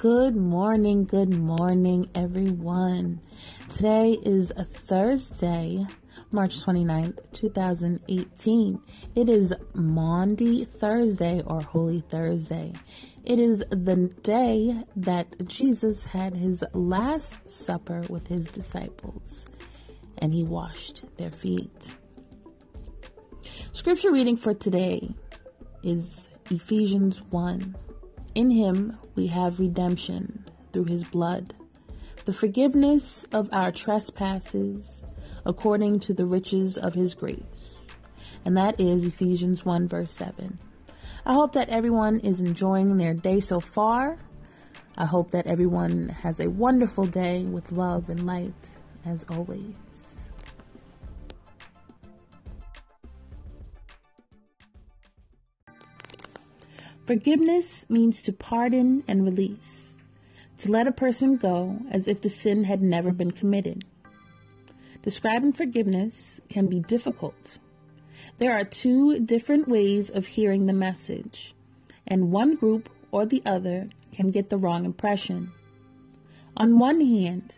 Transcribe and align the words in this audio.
Good 0.00 0.34
morning, 0.34 1.04
good 1.04 1.28
morning, 1.28 2.08
everyone. 2.14 3.20
Today 3.68 4.16
is 4.22 4.50
a 4.56 4.64
Thursday, 4.64 5.86
March 6.32 6.62
29th, 6.62 7.18
2018. 7.34 8.80
It 9.14 9.28
is 9.28 9.52
Maundy 9.74 10.64
Thursday 10.64 11.42
or 11.46 11.60
Holy 11.60 12.00
Thursday. 12.00 12.72
It 13.24 13.38
is 13.38 13.62
the 13.68 14.10
day 14.22 14.74
that 14.96 15.46
Jesus 15.46 16.02
had 16.02 16.34
his 16.34 16.64
last 16.72 17.50
supper 17.50 18.00
with 18.08 18.26
his 18.26 18.46
disciples 18.46 19.48
and 20.16 20.32
he 20.32 20.44
washed 20.44 21.04
their 21.18 21.30
feet. 21.30 21.94
Scripture 23.72 24.12
reading 24.12 24.38
for 24.38 24.54
today 24.54 25.14
is 25.82 26.26
Ephesians 26.50 27.20
1. 27.28 27.76
In 28.40 28.48
him 28.48 28.96
we 29.16 29.26
have 29.26 29.60
redemption 29.60 30.46
through 30.72 30.86
his 30.86 31.04
blood, 31.04 31.52
the 32.24 32.32
forgiveness 32.32 33.22
of 33.32 33.50
our 33.52 33.70
trespasses 33.70 35.02
according 35.44 36.00
to 36.00 36.14
the 36.14 36.24
riches 36.24 36.78
of 36.78 36.94
his 36.94 37.12
grace. 37.12 37.84
And 38.46 38.56
that 38.56 38.80
is 38.80 39.04
Ephesians 39.04 39.66
1, 39.66 39.88
verse 39.88 40.14
7. 40.14 40.58
I 41.26 41.34
hope 41.34 41.52
that 41.52 41.68
everyone 41.68 42.20
is 42.20 42.40
enjoying 42.40 42.96
their 42.96 43.12
day 43.12 43.40
so 43.40 43.60
far. 43.60 44.16
I 44.96 45.04
hope 45.04 45.32
that 45.32 45.46
everyone 45.46 46.08
has 46.08 46.40
a 46.40 46.48
wonderful 46.48 47.04
day 47.04 47.44
with 47.44 47.72
love 47.72 48.08
and 48.08 48.24
light, 48.24 48.70
as 49.04 49.22
always. 49.28 49.76
Forgiveness 57.10 57.86
means 57.88 58.22
to 58.22 58.32
pardon 58.32 59.02
and 59.08 59.24
release, 59.24 59.94
to 60.58 60.70
let 60.70 60.86
a 60.86 60.92
person 60.92 61.38
go 61.38 61.76
as 61.90 62.06
if 62.06 62.20
the 62.20 62.28
sin 62.28 62.62
had 62.62 62.82
never 62.82 63.10
been 63.10 63.32
committed. 63.32 63.84
Describing 65.02 65.52
forgiveness 65.52 66.38
can 66.48 66.68
be 66.68 66.78
difficult. 66.78 67.58
There 68.38 68.52
are 68.52 68.62
two 68.62 69.18
different 69.18 69.66
ways 69.66 70.10
of 70.10 70.24
hearing 70.24 70.66
the 70.66 70.72
message, 70.72 71.52
and 72.06 72.30
one 72.30 72.54
group 72.54 72.88
or 73.10 73.26
the 73.26 73.42
other 73.44 73.88
can 74.12 74.30
get 74.30 74.48
the 74.48 74.58
wrong 74.58 74.84
impression. 74.84 75.50
On 76.56 76.78
one 76.78 77.00
hand, 77.00 77.56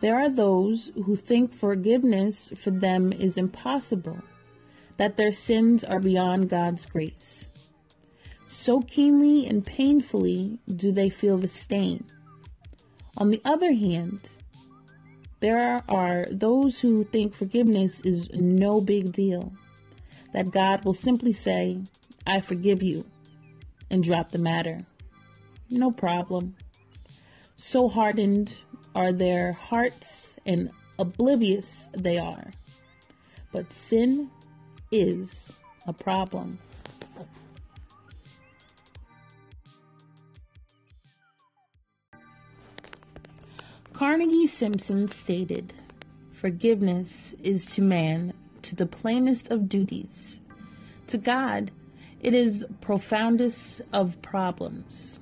there 0.00 0.18
are 0.18 0.28
those 0.28 0.90
who 1.06 1.14
think 1.14 1.52
forgiveness 1.52 2.50
for 2.60 2.72
them 2.72 3.12
is 3.12 3.38
impossible, 3.38 4.18
that 4.96 5.16
their 5.16 5.30
sins 5.30 5.84
are 5.84 6.00
beyond 6.00 6.50
God's 6.50 6.84
grace. 6.84 7.47
So 8.68 8.82
keenly 8.82 9.46
and 9.46 9.64
painfully 9.64 10.58
do 10.76 10.92
they 10.92 11.08
feel 11.08 11.38
the 11.38 11.48
stain. 11.48 12.04
On 13.16 13.30
the 13.30 13.40
other 13.42 13.72
hand, 13.72 14.20
there 15.40 15.82
are 15.88 16.26
those 16.30 16.78
who 16.78 17.04
think 17.04 17.32
forgiveness 17.32 18.02
is 18.02 18.28
no 18.34 18.82
big 18.82 19.14
deal, 19.14 19.54
that 20.34 20.50
God 20.50 20.84
will 20.84 20.92
simply 20.92 21.32
say, 21.32 21.78
I 22.26 22.42
forgive 22.42 22.82
you, 22.82 23.06
and 23.88 24.04
drop 24.04 24.32
the 24.32 24.38
matter. 24.38 24.84
No 25.70 25.90
problem. 25.90 26.54
So 27.56 27.88
hardened 27.88 28.54
are 28.94 29.14
their 29.14 29.52
hearts 29.52 30.34
and 30.44 30.70
oblivious 30.98 31.88
they 31.96 32.18
are. 32.18 32.50
But 33.50 33.72
sin 33.72 34.30
is 34.92 35.50
a 35.86 35.94
problem. 35.94 36.58
Carnegie 43.98 44.46
Simpson 44.46 45.08
stated, 45.08 45.74
Forgiveness 46.30 47.34
is 47.42 47.66
to 47.66 47.82
man 47.82 48.32
to 48.62 48.76
the 48.76 48.86
plainest 48.86 49.50
of 49.50 49.68
duties. 49.68 50.38
To 51.08 51.18
God, 51.18 51.72
it 52.20 52.32
is 52.32 52.64
profoundest 52.80 53.80
of 53.92 54.22
problems. 54.22 55.18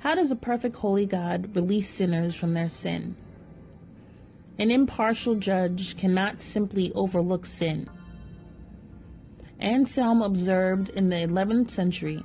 How 0.00 0.14
does 0.14 0.30
a 0.30 0.36
perfect 0.36 0.74
holy 0.74 1.06
God 1.06 1.56
release 1.56 1.88
sinners 1.88 2.34
from 2.34 2.52
their 2.52 2.68
sin? 2.68 3.16
An 4.58 4.70
impartial 4.70 5.34
judge 5.34 5.96
cannot 5.96 6.42
simply 6.42 6.92
overlook 6.92 7.46
sin. 7.46 7.88
Anselm 9.58 10.20
observed 10.20 10.90
in 10.90 11.08
the 11.08 11.16
11th 11.16 11.70
century 11.70 12.22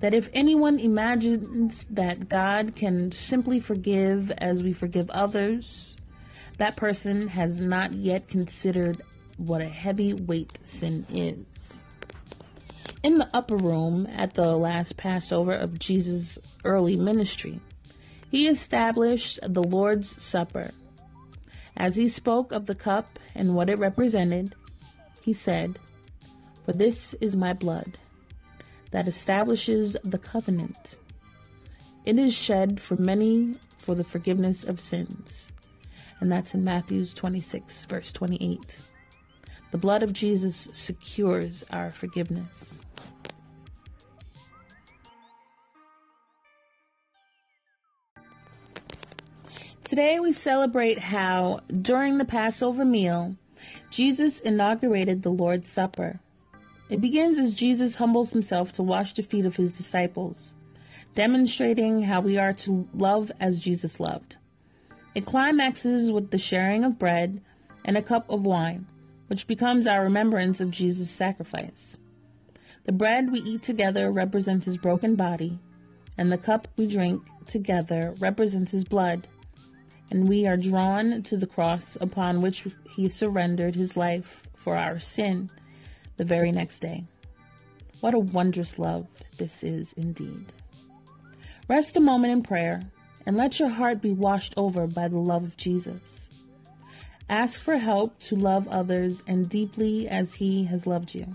that 0.00 0.14
if 0.14 0.28
anyone 0.32 0.78
imagines 0.78 1.86
that 1.90 2.28
God 2.28 2.74
can 2.76 3.12
simply 3.12 3.60
forgive 3.60 4.30
as 4.32 4.62
we 4.62 4.72
forgive 4.72 5.08
others, 5.10 5.96
that 6.58 6.76
person 6.76 7.28
has 7.28 7.60
not 7.60 7.92
yet 7.92 8.28
considered 8.28 9.00
what 9.36 9.60
a 9.60 9.68
heavy 9.68 10.12
weight 10.12 10.58
sin 10.64 11.06
is. 11.10 11.82
In 13.02 13.18
the 13.18 13.28
upper 13.34 13.56
room 13.56 14.06
at 14.14 14.34
the 14.34 14.56
last 14.56 14.96
Passover 14.96 15.52
of 15.52 15.78
Jesus' 15.78 16.38
early 16.64 16.96
ministry, 16.96 17.60
he 18.30 18.48
established 18.48 19.38
the 19.42 19.62
Lord's 19.62 20.22
Supper. 20.22 20.70
As 21.76 21.96
he 21.96 22.08
spoke 22.08 22.52
of 22.52 22.66
the 22.66 22.74
cup 22.74 23.18
and 23.34 23.54
what 23.54 23.68
it 23.68 23.78
represented, 23.78 24.54
he 25.22 25.32
said, 25.32 25.78
For 26.64 26.72
this 26.72 27.14
is 27.20 27.36
my 27.36 27.52
blood 27.52 27.98
that 28.94 29.08
establishes 29.08 29.96
the 30.04 30.18
covenant. 30.18 30.98
It 32.04 32.16
is 32.16 32.32
shed 32.32 32.80
for 32.80 32.94
many 32.94 33.54
for 33.78 33.96
the 33.96 34.04
forgiveness 34.04 34.62
of 34.62 34.80
sins. 34.80 35.46
And 36.20 36.30
that's 36.30 36.54
in 36.54 36.62
Matthew 36.62 37.04
26, 37.04 37.86
verse 37.86 38.12
28. 38.12 38.78
The 39.72 39.78
blood 39.78 40.04
of 40.04 40.12
Jesus 40.12 40.68
secures 40.72 41.64
our 41.72 41.90
forgiveness. 41.90 42.78
Today 49.82 50.20
we 50.20 50.32
celebrate 50.32 51.00
how, 51.00 51.62
during 51.72 52.18
the 52.18 52.24
Passover 52.24 52.84
meal, 52.84 53.34
Jesus 53.90 54.38
inaugurated 54.38 55.24
the 55.24 55.32
Lord's 55.32 55.68
Supper. 55.68 56.20
It 56.90 57.00
begins 57.00 57.38
as 57.38 57.54
Jesus 57.54 57.94
humbles 57.94 58.32
himself 58.32 58.72
to 58.72 58.82
wash 58.82 59.14
the 59.14 59.22
feet 59.22 59.46
of 59.46 59.56
his 59.56 59.72
disciples, 59.72 60.54
demonstrating 61.14 62.02
how 62.02 62.20
we 62.20 62.36
are 62.36 62.52
to 62.52 62.86
love 62.92 63.32
as 63.40 63.58
Jesus 63.58 63.98
loved. 63.98 64.36
It 65.14 65.24
climaxes 65.24 66.12
with 66.12 66.30
the 66.30 66.38
sharing 66.38 66.84
of 66.84 66.98
bread 66.98 67.40
and 67.86 67.96
a 67.96 68.02
cup 68.02 68.28
of 68.28 68.44
wine, 68.44 68.86
which 69.28 69.46
becomes 69.46 69.86
our 69.86 70.02
remembrance 70.02 70.60
of 70.60 70.70
Jesus' 70.70 71.10
sacrifice. 71.10 71.96
The 72.84 72.92
bread 72.92 73.32
we 73.32 73.40
eat 73.40 73.62
together 73.62 74.10
represents 74.10 74.66
his 74.66 74.76
broken 74.76 75.14
body, 75.14 75.58
and 76.18 76.30
the 76.30 76.36
cup 76.36 76.68
we 76.76 76.86
drink 76.86 77.22
together 77.46 78.14
represents 78.18 78.72
his 78.72 78.84
blood. 78.84 79.26
And 80.10 80.28
we 80.28 80.46
are 80.46 80.58
drawn 80.58 81.22
to 81.22 81.38
the 81.38 81.46
cross 81.46 81.96
upon 81.98 82.42
which 82.42 82.66
he 82.90 83.08
surrendered 83.08 83.74
his 83.74 83.96
life 83.96 84.42
for 84.54 84.76
our 84.76 85.00
sin 85.00 85.48
the 86.16 86.24
very 86.24 86.52
next 86.52 86.78
day. 86.80 87.04
What 88.00 88.14
a 88.14 88.18
wondrous 88.18 88.78
love 88.78 89.06
this 89.38 89.62
is 89.62 89.92
indeed. 89.94 90.52
Rest 91.68 91.96
a 91.96 92.00
moment 92.00 92.32
in 92.32 92.42
prayer 92.42 92.82
and 93.26 93.36
let 93.36 93.58
your 93.58 93.70
heart 93.70 94.02
be 94.02 94.12
washed 94.12 94.54
over 94.56 94.86
by 94.86 95.08
the 95.08 95.18
love 95.18 95.44
of 95.44 95.56
Jesus. 95.56 96.28
Ask 97.28 97.60
for 97.60 97.78
help 97.78 98.18
to 98.20 98.36
love 98.36 98.68
others 98.68 99.22
and 99.26 99.48
deeply 99.48 100.06
as 100.08 100.34
He 100.34 100.64
has 100.64 100.86
loved 100.86 101.14
you. 101.14 101.34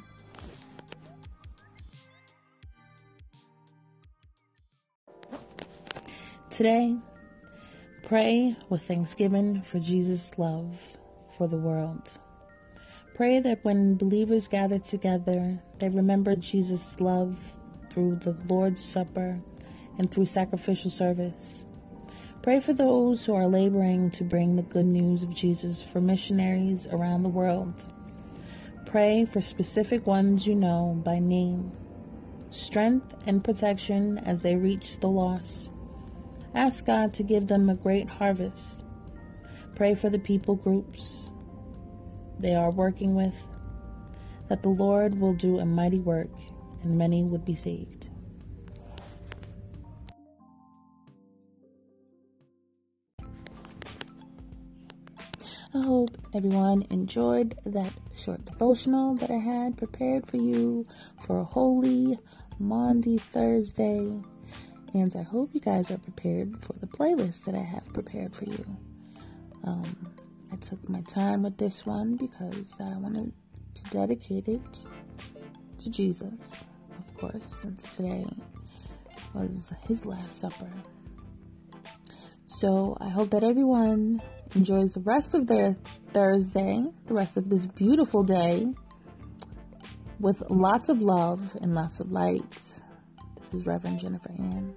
Today, 6.51 6.95
pray 8.03 8.55
with 8.69 8.83
thanksgiving 8.83 9.61
for 9.61 9.79
Jesus' 9.79 10.29
love 10.37 10.77
for 11.37 11.47
the 11.47 11.57
world. 11.57 12.11
Pray 13.19 13.41
that 13.41 13.65
when 13.65 13.95
believers 13.95 14.47
gather 14.47 14.79
together, 14.79 15.59
they 15.79 15.89
remember 15.89 16.37
Jesus' 16.37 17.01
love 17.01 17.37
through 17.89 18.15
the 18.15 18.33
Lord's 18.47 18.81
Supper 18.81 19.41
and 19.97 20.09
through 20.09 20.25
sacrificial 20.25 20.89
service. 20.89 21.65
Pray 22.41 22.61
for 22.61 22.71
those 22.71 23.25
who 23.25 23.33
are 23.33 23.49
laboring 23.49 24.09
to 24.11 24.23
bring 24.23 24.55
the 24.55 24.61
good 24.61 24.85
news 24.85 25.21
of 25.21 25.35
Jesus 25.35 25.81
for 25.81 25.99
missionaries 25.99 26.87
around 26.93 27.23
the 27.23 27.27
world. 27.27 27.91
Pray 28.85 29.25
for 29.25 29.41
specific 29.41 30.07
ones 30.07 30.47
you 30.47 30.55
know 30.55 31.01
by 31.03 31.19
name, 31.19 31.73
strength 32.51 33.13
and 33.25 33.43
protection 33.43 34.17
as 34.19 34.43
they 34.43 34.55
reach 34.55 34.97
the 35.01 35.09
lost. 35.09 35.71
Ask 36.55 36.85
God 36.85 37.13
to 37.15 37.23
give 37.23 37.47
them 37.47 37.69
a 37.69 37.75
great 37.75 38.07
harvest. 38.07 38.85
Pray 39.75 39.93
for 39.93 40.09
the 40.09 40.19
people 40.19 40.55
groups, 40.55 41.29
they 42.39 42.55
are 42.55 42.71
working 42.71 43.15
with, 43.15 43.35
that 44.47 44.63
the 44.63 44.69
Lord 44.69 45.19
will 45.19 45.33
do 45.33 45.59
a 45.59 45.65
mighty 45.65 45.99
work 45.99 46.29
and 46.83 46.97
many 46.97 47.23
would 47.23 47.45
be 47.45 47.55
saved. 47.55 48.07
I 55.71 55.83
hope 55.83 56.17
everyone 56.33 56.87
enjoyed 56.89 57.55
that 57.65 57.93
short 58.15 58.43
devotional 58.45 59.13
that 59.15 59.29
I 59.29 59.37
had 59.37 59.77
prepared 59.77 60.25
for 60.25 60.37
you 60.37 60.87
for 61.27 61.41
a 61.41 61.43
holy 61.43 62.17
Maundy 62.57 63.19
Thursday. 63.19 64.19
And 64.95 65.15
I 65.15 65.21
hope 65.21 65.53
you 65.53 65.61
guys 65.61 65.91
are 65.91 65.99
prepared 65.99 66.59
for 66.63 66.73
the 66.73 66.87
playlist 66.87 67.45
that 67.45 67.53
I 67.53 67.61
have 67.61 67.85
prepared 67.93 68.35
for 68.35 68.45
you. 68.45 68.65
Um, 69.63 69.95
I 70.51 70.55
took 70.55 70.87
my 70.89 71.01
time 71.01 71.43
with 71.43 71.57
this 71.57 71.85
one 71.85 72.15
because 72.15 72.79
I 72.79 72.97
wanted 72.97 73.31
to 73.75 73.83
dedicate 73.91 74.47
it 74.47 74.61
to 75.77 75.89
Jesus, 75.89 76.65
of 76.97 77.17
course, 77.17 77.45
since 77.45 77.95
today 77.95 78.25
was 79.33 79.71
his 79.87 80.05
Last 80.05 80.39
Supper. 80.39 80.69
So 82.45 82.97
I 82.99 83.09
hope 83.09 83.29
that 83.29 83.43
everyone 83.43 84.21
enjoys 84.55 84.95
the 84.95 85.01
rest 85.01 85.35
of 85.35 85.47
their 85.47 85.77
Thursday, 86.13 86.83
the 87.05 87.13
rest 87.13 87.37
of 87.37 87.49
this 87.49 87.65
beautiful 87.65 88.23
day, 88.23 88.73
with 90.19 90.41
lots 90.49 90.89
of 90.89 91.01
love 91.01 91.55
and 91.61 91.75
lots 91.75 91.99
of 91.99 92.11
light. 92.11 92.51
This 93.39 93.53
is 93.53 93.65
Reverend 93.65 93.99
Jennifer 93.99 94.31
Ann. 94.37 94.75